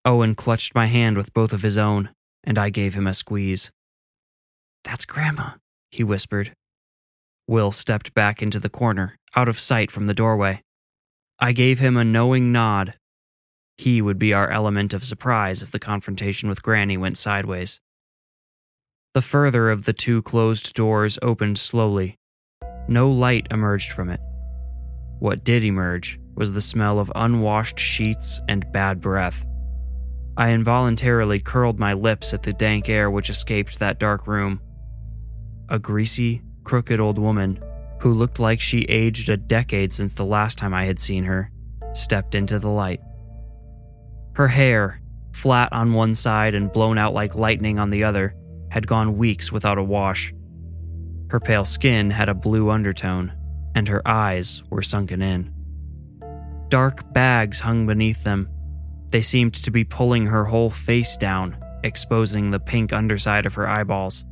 [0.06, 2.08] Owen clutched my hand with both of his own,
[2.44, 3.70] and I gave him a squeeze.
[4.84, 5.56] That's Grandma,
[5.90, 6.54] he whispered.
[7.46, 10.62] Will stepped back into the corner, out of sight from the doorway.
[11.38, 12.94] I gave him a knowing nod.
[13.76, 17.80] He would be our element of surprise if the confrontation with Granny went sideways.
[19.14, 22.16] The further of the two closed doors opened slowly.
[22.88, 24.20] No light emerged from it.
[25.18, 29.44] What did emerge was the smell of unwashed sheets and bad breath.
[30.36, 34.60] I involuntarily curled my lips at the dank air which escaped that dark room.
[35.68, 37.60] A greasy, crooked old woman,
[38.00, 41.50] who looked like she aged a decade since the last time I had seen her,
[41.92, 43.00] stepped into the light.
[44.34, 45.00] Her hair,
[45.32, 48.34] flat on one side and blown out like lightning on the other,
[48.70, 50.32] had gone weeks without a wash.
[51.30, 53.32] Her pale skin had a blue undertone,
[53.74, 55.52] and her eyes were sunken in.
[56.68, 58.48] Dark bags hung beneath them.
[59.10, 63.66] They seemed to be pulling her whole face down, exposing the pink underside of her
[63.66, 64.24] eyeballs.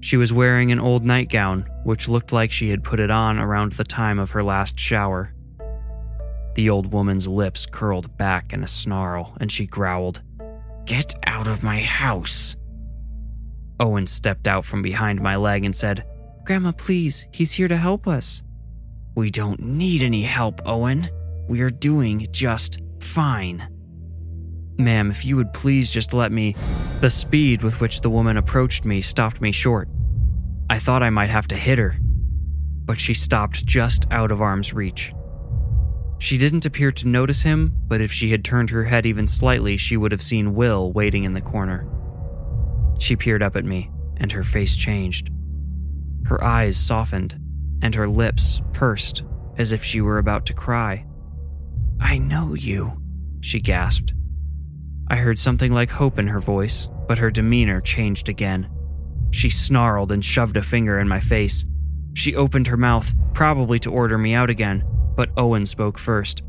[0.00, 3.72] She was wearing an old nightgown, which looked like she had put it on around
[3.72, 5.32] the time of her last shower.
[6.54, 10.22] The old woman's lips curled back in a snarl, and she growled,
[10.84, 12.56] Get out of my house!
[13.78, 16.04] Owen stepped out from behind my leg and said,
[16.44, 18.42] Grandma, please, he's here to help us.
[19.16, 21.08] We don't need any help, Owen.
[21.48, 23.75] We are doing just fine.
[24.78, 26.54] Ma'am, if you would please just let me.
[27.00, 29.88] The speed with which the woman approached me stopped me short.
[30.68, 31.96] I thought I might have to hit her,
[32.84, 35.12] but she stopped just out of arm's reach.
[36.18, 39.76] She didn't appear to notice him, but if she had turned her head even slightly,
[39.76, 41.86] she would have seen Will waiting in the corner.
[42.98, 45.30] She peered up at me, and her face changed.
[46.24, 47.38] Her eyes softened,
[47.82, 49.22] and her lips pursed
[49.58, 51.06] as if she were about to cry.
[52.00, 53.00] I know you,
[53.40, 54.12] she gasped.
[55.08, 58.68] I heard something like hope in her voice, but her demeanor changed again.
[59.30, 61.64] She snarled and shoved a finger in my face.
[62.14, 66.42] She opened her mouth, probably to order me out again, but Owen spoke first.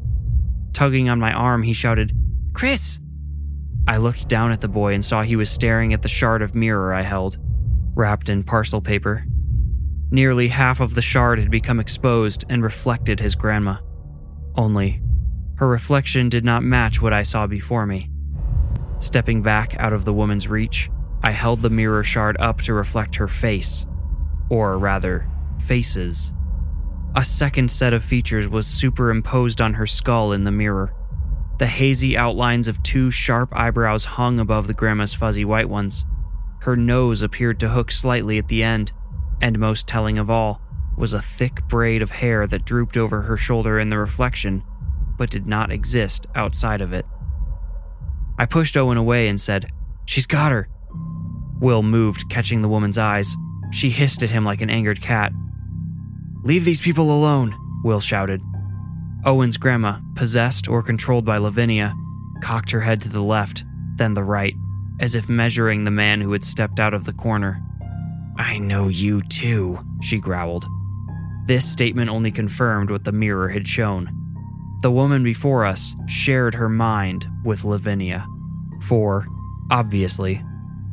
[0.74, 2.14] Tugging on my arm, he shouted,
[2.54, 3.00] Chris!
[3.88, 6.56] I looked down at the boy and saw he was staring at the shard of
[6.56, 7.38] mirror I held,
[7.96, 9.26] wrapped in parcel paper.
[10.10, 13.78] Nearly half of the shard had become exposed and reflected his grandma.
[14.56, 15.02] Only,
[15.56, 18.10] her reflection did not match what I saw before me.
[19.00, 20.90] Stepping back out of the woman's reach,
[21.22, 23.86] I held the mirror shard up to reflect her face,
[24.50, 25.28] or rather,
[25.66, 26.34] faces.
[27.16, 30.94] A second set of features was superimposed on her skull in the mirror.
[31.58, 36.06] The hazy outlines of two sharp eyebrows hung above the grandma's fuzzy white ones.
[36.62, 38.92] Her nose appeared to hook slightly at the end,
[39.42, 40.62] and most telling of all
[40.96, 44.64] was a thick braid of hair that drooped over her shoulder in the reflection,
[45.18, 47.06] but did not exist outside of it.
[48.38, 49.72] I pushed Owen away and said,
[50.06, 50.70] She's got her.
[51.60, 53.36] Will moved, catching the woman's eyes.
[53.72, 55.34] She hissed at him like an angered cat.
[56.44, 58.42] Leave these people alone, Will shouted.
[59.26, 61.94] Owen's grandma, possessed or controlled by Lavinia,
[62.42, 63.64] cocked her head to the left,
[63.96, 64.54] then the right,
[65.00, 67.62] as if measuring the man who had stepped out of the corner.
[68.38, 70.66] I know you too, she growled.
[71.48, 74.17] This statement only confirmed what the mirror had shown.
[74.82, 78.28] The woman before us shared her mind with Lavinia.
[78.84, 79.26] For,
[79.72, 80.44] obviously,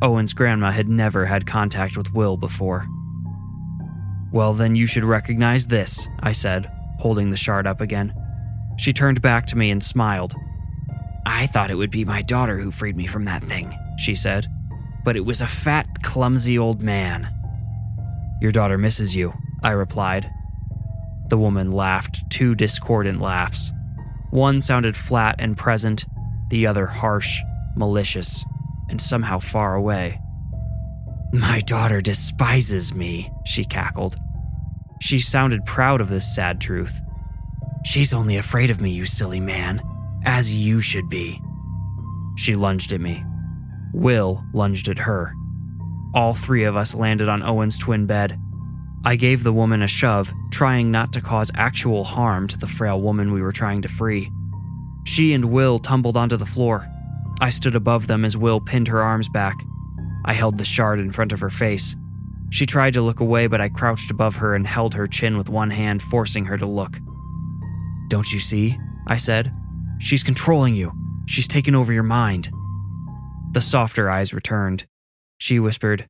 [0.01, 2.87] Owen's grandma had never had contact with Will before.
[4.31, 6.69] Well, then you should recognize this, I said,
[6.99, 8.13] holding the shard up again.
[8.77, 10.35] She turned back to me and smiled.
[11.25, 14.47] I thought it would be my daughter who freed me from that thing, she said,
[15.03, 17.27] but it was a fat, clumsy old man.
[18.41, 20.29] Your daughter misses you, I replied.
[21.29, 23.71] The woman laughed two discordant laughs.
[24.35, 26.03] One sounded flat and present,
[26.49, 27.39] the other harsh,
[27.77, 28.43] malicious,
[28.89, 30.19] and somehow far away.
[31.31, 34.17] My daughter despises me, she cackled.
[34.99, 36.99] She sounded proud of this sad truth.
[37.85, 39.81] She's only afraid of me, you silly man,
[40.25, 41.41] as you should be.
[42.35, 43.23] She lunged at me.
[43.93, 45.33] Will lunged at her.
[46.13, 48.37] All three of us landed on Owen's twin bed.
[49.05, 52.99] I gave the woman a shove, trying not to cause actual harm to the frail
[52.99, 54.31] woman we were trying to free.
[55.03, 56.87] She and Will tumbled onto the floor.
[57.39, 59.55] I stood above them as Will pinned her arms back.
[60.25, 61.95] I held the shard in front of her face.
[62.49, 65.49] She tried to look away, but I crouched above her and held her chin with
[65.49, 66.97] one hand, forcing her to look.
[68.07, 68.75] Don't you see?
[69.05, 69.51] I said.
[69.99, 70.91] She's controlling you.
[71.27, 72.49] She's taken over your mind.
[73.51, 74.85] The softer eyes returned.
[75.37, 76.07] She whispered,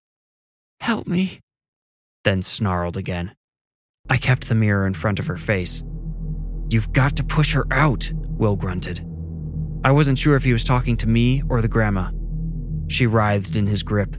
[0.80, 1.40] Help me,
[2.26, 3.34] then snarled again.
[4.10, 5.82] I kept the mirror in front of her face.
[6.70, 9.00] You've got to push her out, Will grunted.
[9.86, 12.12] I wasn't sure if he was talking to me or the grandma.
[12.88, 14.18] She writhed in his grip.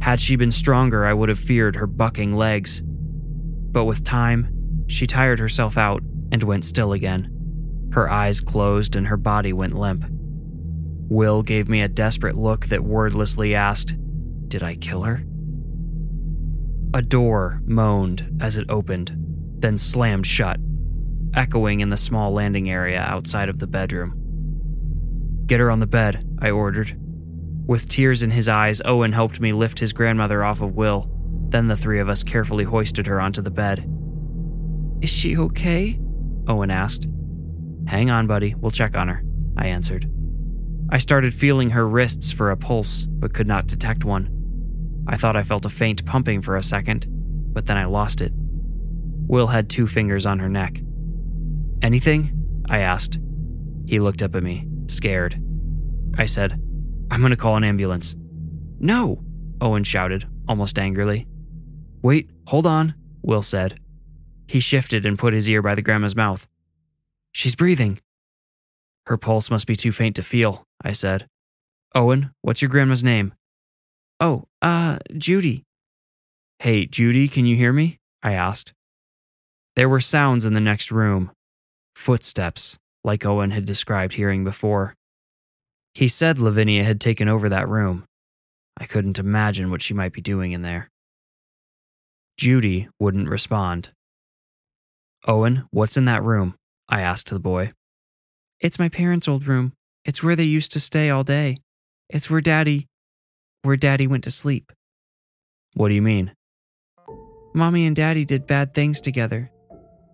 [0.00, 2.82] Had she been stronger, I would have feared her bucking legs.
[2.84, 7.28] But with time, she tired herself out and went still again.
[7.92, 10.04] Her eyes closed and her body went limp.
[10.08, 13.96] Will gave me a desperate look that wordlessly asked,
[14.48, 15.24] Did I kill her?
[16.94, 19.12] A door moaned as it opened,
[19.58, 20.60] then slammed shut,
[21.34, 24.14] echoing in the small landing area outside of the bedroom.
[25.46, 26.98] Get her on the bed, I ordered.
[27.66, 31.10] With tears in his eyes, Owen helped me lift his grandmother off of Will.
[31.48, 33.88] Then the three of us carefully hoisted her onto the bed.
[35.00, 35.98] Is she okay?
[36.46, 37.06] Owen asked.
[37.86, 38.54] Hang on, buddy.
[38.54, 39.24] We'll check on her,
[39.56, 40.10] I answered.
[40.90, 44.41] I started feeling her wrists for a pulse, but could not detect one.
[45.06, 48.32] I thought I felt a faint pumping for a second, but then I lost it.
[49.26, 50.80] Will had two fingers on her neck.
[51.82, 52.64] Anything?
[52.68, 53.18] I asked.
[53.86, 55.42] He looked up at me, scared.
[56.16, 56.52] I said,
[57.10, 58.14] I'm going to call an ambulance.
[58.78, 59.22] No,
[59.60, 61.26] Owen shouted, almost angrily.
[62.02, 63.78] Wait, hold on, Will said.
[64.48, 66.46] He shifted and put his ear by the grandma's mouth.
[67.32, 68.00] She's breathing.
[69.06, 71.28] Her pulse must be too faint to feel, I said.
[71.94, 73.34] Owen, what's your grandma's name?
[74.20, 75.64] Oh, uh, Judy.
[76.58, 77.98] Hey, Judy, can you hear me?
[78.22, 78.72] I asked.
[79.74, 81.30] There were sounds in the next room
[81.94, 84.94] footsteps, like Owen had described hearing before.
[85.94, 88.04] He said Lavinia had taken over that room.
[88.78, 90.88] I couldn't imagine what she might be doing in there.
[92.38, 93.90] Judy wouldn't respond.
[95.26, 96.54] Owen, what's in that room?
[96.88, 97.72] I asked the boy.
[98.60, 99.72] It's my parents' old room.
[100.04, 101.58] It's where they used to stay all day.
[102.08, 102.86] It's where Daddy.
[103.62, 104.72] Where Daddy went to sleep.
[105.74, 106.32] What do you mean?
[107.54, 109.50] Mommy and Daddy did bad things together.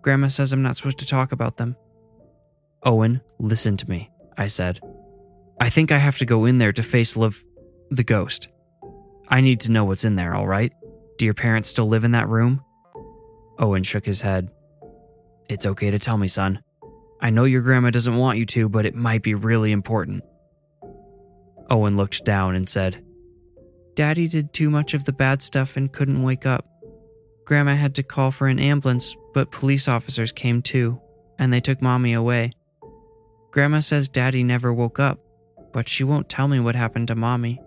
[0.01, 1.75] Grandma says I'm not supposed to talk about them.
[2.83, 4.79] Owen, listen to me, I said.
[5.59, 7.43] I think I have to go in there to face Liv.
[7.89, 8.47] the ghost.
[9.27, 10.73] I need to know what's in there, all right?
[11.17, 12.63] Do your parents still live in that room?
[13.57, 14.49] Owen shook his head.
[15.49, 16.61] It's okay to tell me, son.
[17.19, 20.23] I know your grandma doesn't want you to, but it might be really important.
[21.69, 23.03] Owen looked down and said,
[23.99, 26.65] Daddy did too much of the bad stuff and couldn't wake up.
[27.43, 31.01] Grandma had to call for an ambulance, but police officers came too,
[31.37, 32.53] and they took Mommy away.
[33.51, 35.19] Grandma says Daddy never woke up,
[35.73, 37.61] but she won't tell me what happened to Mommy.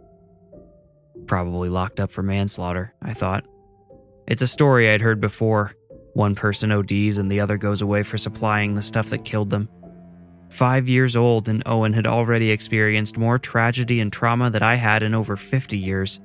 [1.26, 3.44] Probably locked up for manslaughter, I thought.
[4.26, 5.74] It's a story I'd heard before.
[6.14, 9.68] One person ODs and the other goes away for supplying the stuff that killed them.
[10.52, 15.02] Five years old, and Owen had already experienced more tragedy and trauma than I had
[15.02, 16.20] in over 50 years.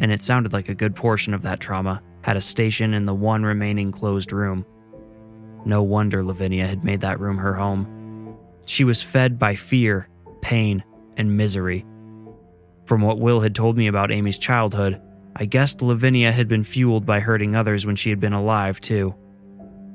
[0.00, 3.14] And it sounded like a good portion of that trauma had a station in the
[3.14, 4.66] one remaining closed room.
[5.64, 8.36] No wonder Lavinia had made that room her home.
[8.66, 10.08] She was fed by fear,
[10.40, 10.82] pain,
[11.16, 11.86] and misery.
[12.84, 15.00] From what Will had told me about Amy's childhood,
[15.36, 19.14] I guessed Lavinia had been fueled by hurting others when she had been alive, too.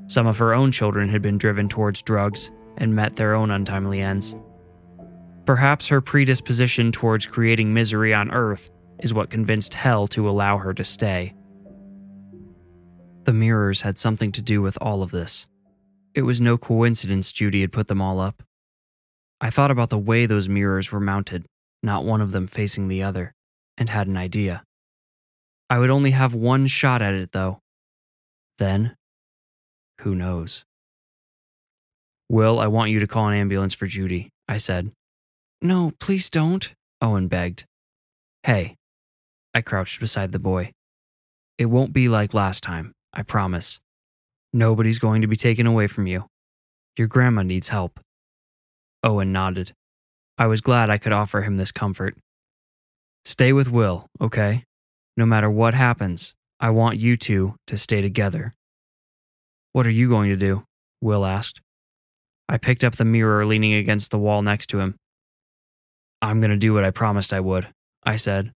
[0.06, 4.00] Some of her own children had been driven towards drugs and met their own untimely
[4.00, 4.34] ends.
[5.44, 10.72] Perhaps her predisposition towards creating misery on Earth is what convinced Hell to allow her
[10.72, 11.34] to stay.
[13.24, 15.46] The mirrors had something to do with all of this.
[16.14, 18.42] It was no coincidence Judy had put them all up.
[19.40, 21.46] I thought about the way those mirrors were mounted
[21.82, 23.34] not one of them facing the other,
[23.76, 24.64] and had an idea.
[25.70, 27.60] I would only have one shot at it, though.
[28.58, 28.96] Then,
[30.00, 30.64] who knows?
[32.28, 34.92] Will, I want you to call an ambulance for Judy, I said.
[35.62, 37.64] No, please don't, Owen begged.
[38.42, 38.76] Hey,
[39.54, 40.72] I crouched beside the boy.
[41.56, 43.80] It won't be like last time, I promise.
[44.52, 46.26] Nobody's going to be taken away from you.
[46.96, 47.98] Your grandma needs help.
[49.02, 49.72] Owen nodded.
[50.36, 52.16] I was glad I could offer him this comfort.
[53.24, 54.64] Stay with Will, okay?
[55.16, 58.52] No matter what happens, I want you two to stay together.
[59.72, 60.64] What are you going to do?
[61.00, 61.60] Will asked.
[62.48, 64.96] I picked up the mirror leaning against the wall next to him.
[66.22, 67.68] I'm going to do what I promised I would,
[68.04, 68.52] I said.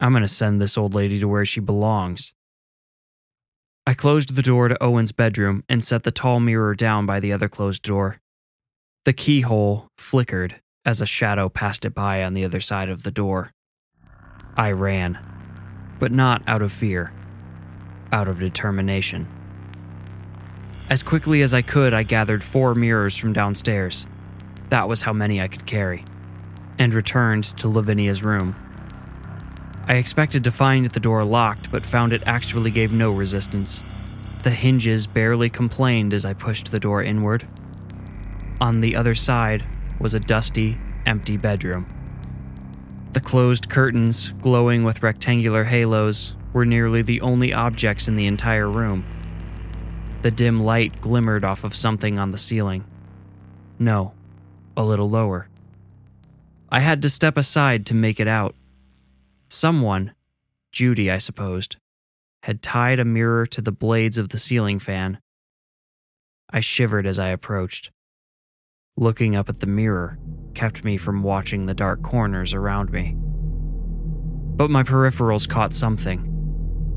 [0.00, 2.32] I'm going to send this old lady to where she belongs.
[3.86, 7.32] I closed the door to Owen's bedroom and set the tall mirror down by the
[7.32, 8.18] other closed door.
[9.04, 13.10] The keyhole flickered as a shadow passed it by on the other side of the
[13.10, 13.52] door.
[14.56, 15.18] I ran,
[15.98, 17.12] but not out of fear,
[18.12, 19.26] out of determination.
[20.92, 24.06] As quickly as I could, I gathered four mirrors from downstairs.
[24.68, 26.04] That was how many I could carry,
[26.78, 28.54] and returned to Lavinia's room.
[29.88, 33.82] I expected to find the door locked, but found it actually gave no resistance.
[34.42, 37.48] The hinges barely complained as I pushed the door inward.
[38.60, 39.64] On the other side
[39.98, 40.76] was a dusty,
[41.06, 41.86] empty bedroom.
[43.14, 48.68] The closed curtains, glowing with rectangular halos, were nearly the only objects in the entire
[48.68, 49.06] room.
[50.22, 52.84] The dim light glimmered off of something on the ceiling.
[53.78, 54.14] No,
[54.76, 55.48] a little lower.
[56.68, 58.54] I had to step aside to make it out.
[59.48, 60.14] Someone,
[60.70, 61.76] Judy, I supposed,
[62.44, 65.18] had tied a mirror to the blades of the ceiling fan.
[66.50, 67.90] I shivered as I approached.
[68.96, 70.18] Looking up at the mirror
[70.54, 73.16] kept me from watching the dark corners around me.
[74.56, 76.28] But my peripherals caught something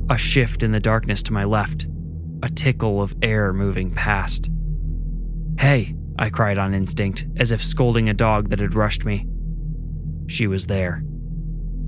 [0.09, 1.88] a shift in the darkness to my left,
[2.45, 4.51] a tickle of air moving past.
[5.60, 9.27] Hey, I cried on instinct, as if scolding a dog that had rushed me.
[10.27, 11.04] She was there.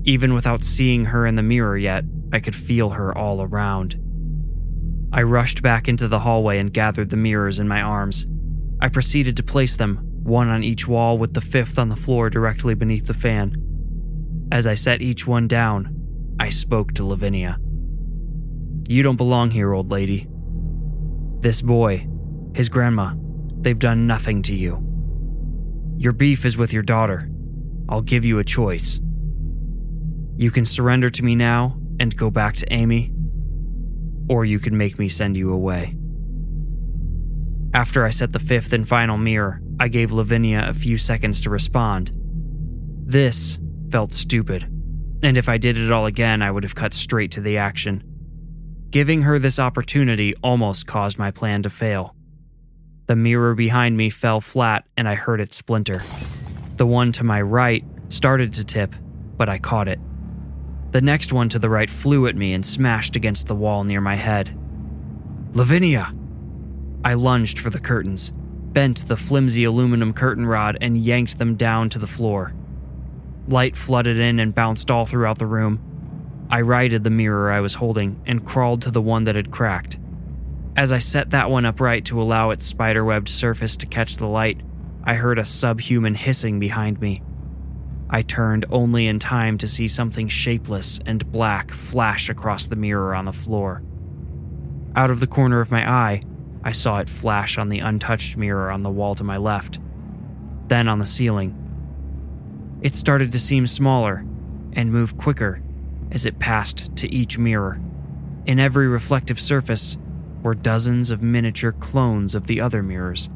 [0.02, 2.02] Even without seeing her in the mirror yet,
[2.32, 4.00] I could feel her all around.
[5.12, 8.26] I rushed back into the hallway and gathered the mirrors in my arms.
[8.80, 12.30] I proceeded to place them, one on each wall, with the fifth on the floor
[12.30, 13.54] directly beneath the fan.
[14.50, 17.60] As I set each one down, I spoke to Lavinia.
[18.88, 20.26] You don't belong here, old lady.
[21.40, 22.06] This boy,
[22.54, 23.14] his grandma,
[23.60, 24.84] they've done nothing to you.
[25.96, 27.28] Your beef is with your daughter.
[27.88, 29.00] I'll give you a choice.
[30.36, 33.12] You can surrender to me now and go back to Amy,
[34.28, 35.96] or you can make me send you away.
[37.74, 41.50] After I set the fifth and final mirror, I gave Lavinia a few seconds to
[41.50, 42.12] respond.
[43.04, 43.58] This
[43.90, 44.64] felt stupid,
[45.22, 48.02] and if I did it all again, I would have cut straight to the action.
[48.90, 52.14] Giving her this opportunity almost caused my plan to fail.
[53.06, 56.00] The mirror behind me fell flat and I heard it splinter.
[56.76, 58.94] The one to my right started to tip,
[59.36, 60.00] but I caught it.
[60.92, 64.00] The next one to the right flew at me and smashed against the wall near
[64.00, 64.58] my head.
[65.52, 66.12] Lavinia!
[67.04, 71.90] I lunged for the curtains, bent the flimsy aluminum curtain rod, and yanked them down
[71.90, 72.54] to the floor.
[73.48, 75.87] Light flooded in and bounced all throughout the room.
[76.50, 79.98] I righted the mirror I was holding and crawled to the one that had cracked.
[80.76, 84.62] As I set that one upright to allow its spiderwebbed surface to catch the light,
[85.04, 87.22] I heard a subhuman hissing behind me.
[88.08, 93.14] I turned only in time to see something shapeless and black flash across the mirror
[93.14, 93.82] on the floor.
[94.96, 96.22] Out of the corner of my eye,
[96.64, 99.78] I saw it flash on the untouched mirror on the wall to my left,
[100.68, 101.54] then on the ceiling.
[102.80, 104.24] It started to seem smaller
[104.72, 105.60] and move quicker
[106.10, 107.80] as it passed to each mirror.
[108.46, 109.96] In every reflective surface
[110.42, 113.28] were dozens of miniature clones of the other mirrors.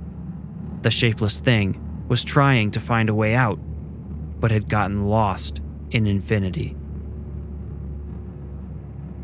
[0.82, 3.58] The shapeless thing was trying to find a way out
[4.42, 5.60] but had gotten lost
[5.92, 6.76] in infinity.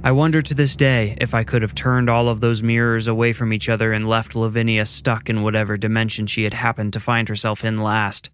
[0.05, 3.33] I wonder to this day if I could have turned all of those mirrors away
[3.33, 7.29] from each other and left Lavinia stuck in whatever dimension she had happened to find
[7.29, 8.31] herself in last.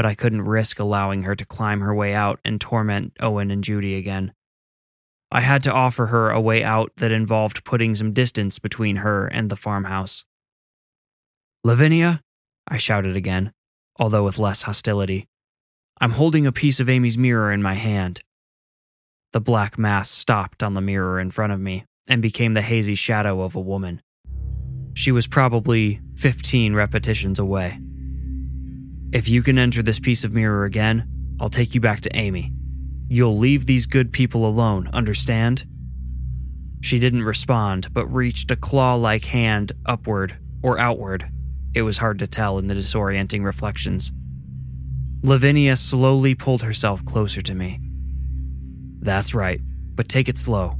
[0.00, 3.62] But I couldn't risk allowing her to climb her way out and torment Owen and
[3.62, 4.32] Judy again.
[5.30, 9.26] I had to offer her a way out that involved putting some distance between her
[9.26, 10.24] and the farmhouse.
[11.64, 12.22] Lavinia?
[12.66, 13.52] I shouted again,
[13.96, 15.28] although with less hostility.
[16.00, 18.22] I'm holding a piece of Amy's mirror in my hand.
[19.34, 22.94] The black mass stopped on the mirror in front of me and became the hazy
[22.94, 24.00] shadow of a woman.
[24.94, 27.78] She was probably 15 repetitions away.
[29.12, 31.06] If you can enter this piece of mirror again,
[31.40, 32.52] I'll take you back to Amy.
[33.08, 35.66] You'll leave these good people alone, understand?
[36.80, 41.28] She didn't respond, but reached a claw like hand upward or outward.
[41.74, 44.12] It was hard to tell in the disorienting reflections.
[45.22, 47.80] Lavinia slowly pulled herself closer to me.
[49.00, 49.60] That's right,
[49.94, 50.76] but take it slow.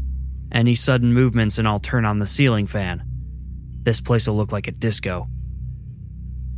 [0.52, 3.02] Any sudden movements and I'll turn on the ceiling fan.
[3.82, 5.28] This place will look like a disco.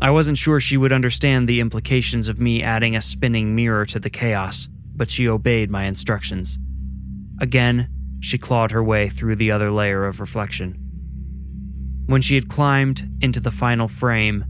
[0.00, 4.00] I wasn't sure she would understand the implications of me adding a spinning mirror to
[4.00, 6.58] the chaos, but she obeyed my instructions.
[7.40, 7.88] Again,
[8.20, 10.78] she clawed her way through the other layer of reflection.
[12.06, 14.44] When she had climbed into the final frame,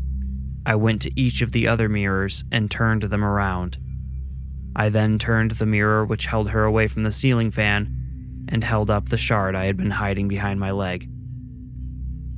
[0.65, 3.79] I went to each of the other mirrors and turned them around.
[4.75, 8.91] I then turned the mirror which held her away from the ceiling fan and held
[8.91, 11.09] up the shard I had been hiding behind my leg.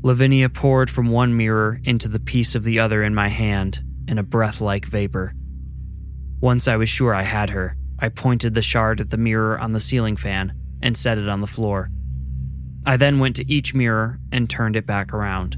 [0.04, 4.18] Lavinia poured from one mirror into the piece of the other in my hand in
[4.18, 5.32] a breath like vapor.
[6.42, 9.72] Once I was sure I had her, I pointed the shard at the mirror on
[9.72, 10.52] the ceiling fan
[10.82, 11.88] and set it on the floor.
[12.84, 15.56] I then went to each mirror and turned it back around.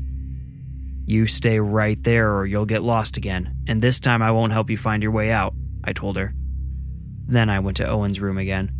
[1.06, 4.70] You stay right there or you'll get lost again, and this time I won't help
[4.70, 6.32] you find your way out, I told her.
[7.26, 8.70] Then I went to Owen's room again.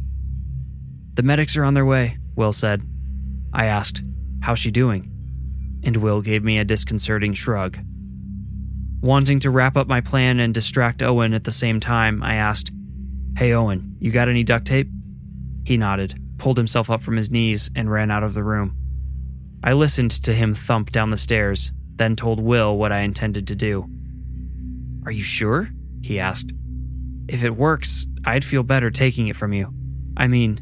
[1.14, 2.83] The medics are on their way, Will said.
[3.53, 4.05] I asked,
[4.43, 5.12] How's she doing?
[5.87, 7.78] And Will gave me a disconcerting shrug.
[9.01, 12.72] Wanting to wrap up my plan and distract Owen at the same time, I asked,
[13.37, 14.89] Hey Owen, you got any duct tape?
[15.64, 18.76] He nodded, pulled himself up from his knees, and ran out of the room.
[19.62, 23.55] I listened to him thump down the stairs, then told Will what I intended to
[23.55, 23.89] do.
[25.05, 25.70] Are you sure?
[26.03, 26.53] he asked.
[27.28, 29.72] If it works, I'd feel better taking it from you.
[30.16, 30.61] I mean,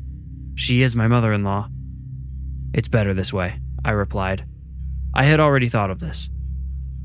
[0.54, 1.70] she is my mother in law.
[2.74, 4.44] It's better this way, I replied.
[5.14, 6.28] I had already thought of this.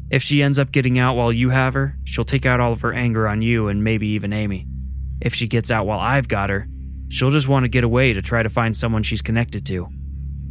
[0.09, 2.81] If she ends up getting out while you have her, she'll take out all of
[2.81, 4.65] her anger on you and maybe even Amy.
[5.21, 6.67] If she gets out while I've got her,
[7.09, 9.87] she'll just want to get away to try to find someone she's connected to.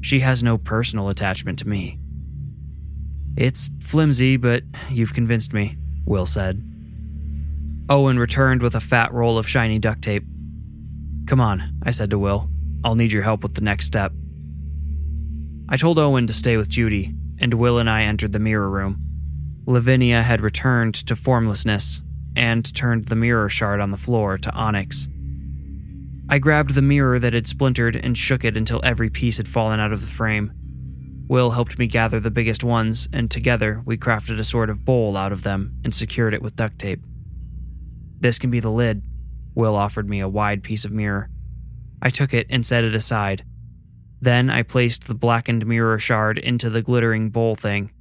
[0.00, 1.98] She has no personal attachment to me.
[3.36, 6.62] It's flimsy, but you've convinced me, Will said.
[7.88, 10.24] Owen returned with a fat roll of shiny duct tape.
[11.26, 12.48] Come on, I said to Will.
[12.84, 14.12] I'll need your help with the next step.
[15.68, 18.99] I told Owen to stay with Judy, and Will and I entered the mirror room.
[19.66, 22.01] Lavinia had returned to formlessness
[22.34, 25.09] and turned the mirror shard on the floor to onyx.
[26.28, 29.80] I grabbed the mirror that had splintered and shook it until every piece had fallen
[29.80, 30.53] out of the frame.
[31.28, 35.16] Will helped me gather the biggest ones, and together we crafted a sort of bowl
[35.16, 37.03] out of them and secured it with duct tape.
[38.20, 39.03] This can be the lid.
[39.55, 41.28] Will offered me a wide piece of mirror.
[42.01, 43.45] I took it and set it aside.
[44.20, 47.92] Then I placed the blackened mirror shard into the glittering bowl thing.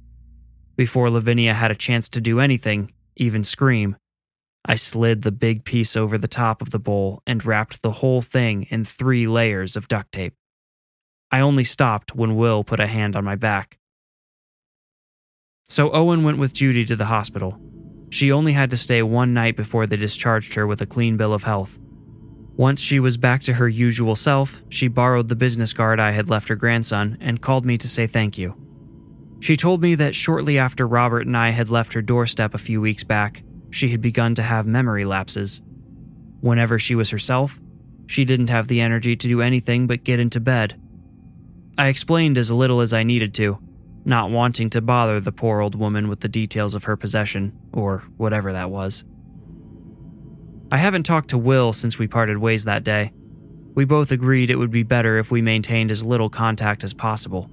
[0.76, 3.96] Before Lavinia had a chance to do anything, even scream,
[4.64, 8.20] I slid the big piece over the top of the bowl and wrapped the whole
[8.20, 10.34] thing in three layers of duct tape.
[11.30, 13.78] I only stopped when Will put a hand on my back.
[15.68, 17.58] So Owen went with Judy to the hospital.
[18.10, 21.34] She only had to stay one night before they discharged her with a clean bill
[21.34, 21.78] of health.
[22.58, 26.28] Once she was back to her usual self, she borrowed the business card I had
[26.28, 28.56] left her grandson and called me to say thank you.
[29.38, 32.80] She told me that shortly after Robert and I had left her doorstep a few
[32.80, 35.62] weeks back, she had begun to have memory lapses.
[36.40, 37.60] Whenever she was herself,
[38.08, 40.80] she didn't have the energy to do anything but get into bed.
[41.78, 43.60] I explained as little as I needed to,
[44.04, 48.02] not wanting to bother the poor old woman with the details of her possession, or
[48.16, 49.04] whatever that was.
[50.70, 53.12] I haven't talked to Will since we parted ways that day.
[53.74, 57.50] We both agreed it would be better if we maintained as little contact as possible.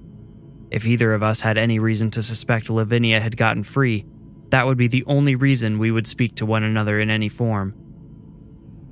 [0.70, 4.04] If either of us had any reason to suspect Lavinia had gotten free,
[4.50, 7.74] that would be the only reason we would speak to one another in any form.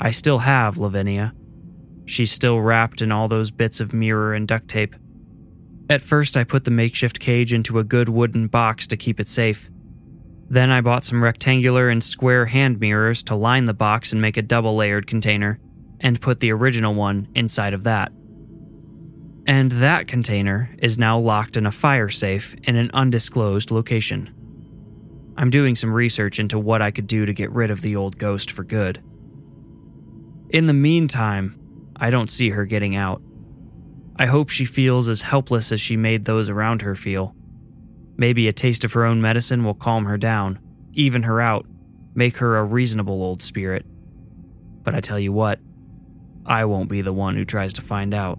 [0.00, 1.34] I still have Lavinia.
[2.06, 4.94] She's still wrapped in all those bits of mirror and duct tape.
[5.90, 9.28] At first, I put the makeshift cage into a good wooden box to keep it
[9.28, 9.70] safe.
[10.48, 14.36] Then I bought some rectangular and square hand mirrors to line the box and make
[14.36, 15.58] a double layered container,
[16.00, 18.12] and put the original one inside of that.
[19.46, 24.30] And that container is now locked in a fire safe in an undisclosed location.
[25.36, 28.18] I'm doing some research into what I could do to get rid of the old
[28.18, 29.02] ghost for good.
[30.50, 31.58] In the meantime,
[31.96, 33.20] I don't see her getting out.
[34.16, 37.34] I hope she feels as helpless as she made those around her feel.
[38.16, 40.58] Maybe a taste of her own medicine will calm her down,
[40.92, 41.66] even her out,
[42.14, 43.84] make her a reasonable old spirit.
[44.82, 45.58] But I tell you what,
[46.46, 48.38] I won't be the one who tries to find out.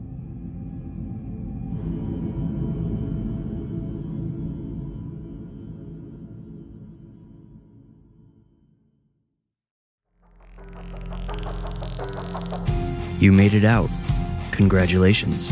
[13.20, 13.90] You made it out.
[14.52, 15.52] Congratulations.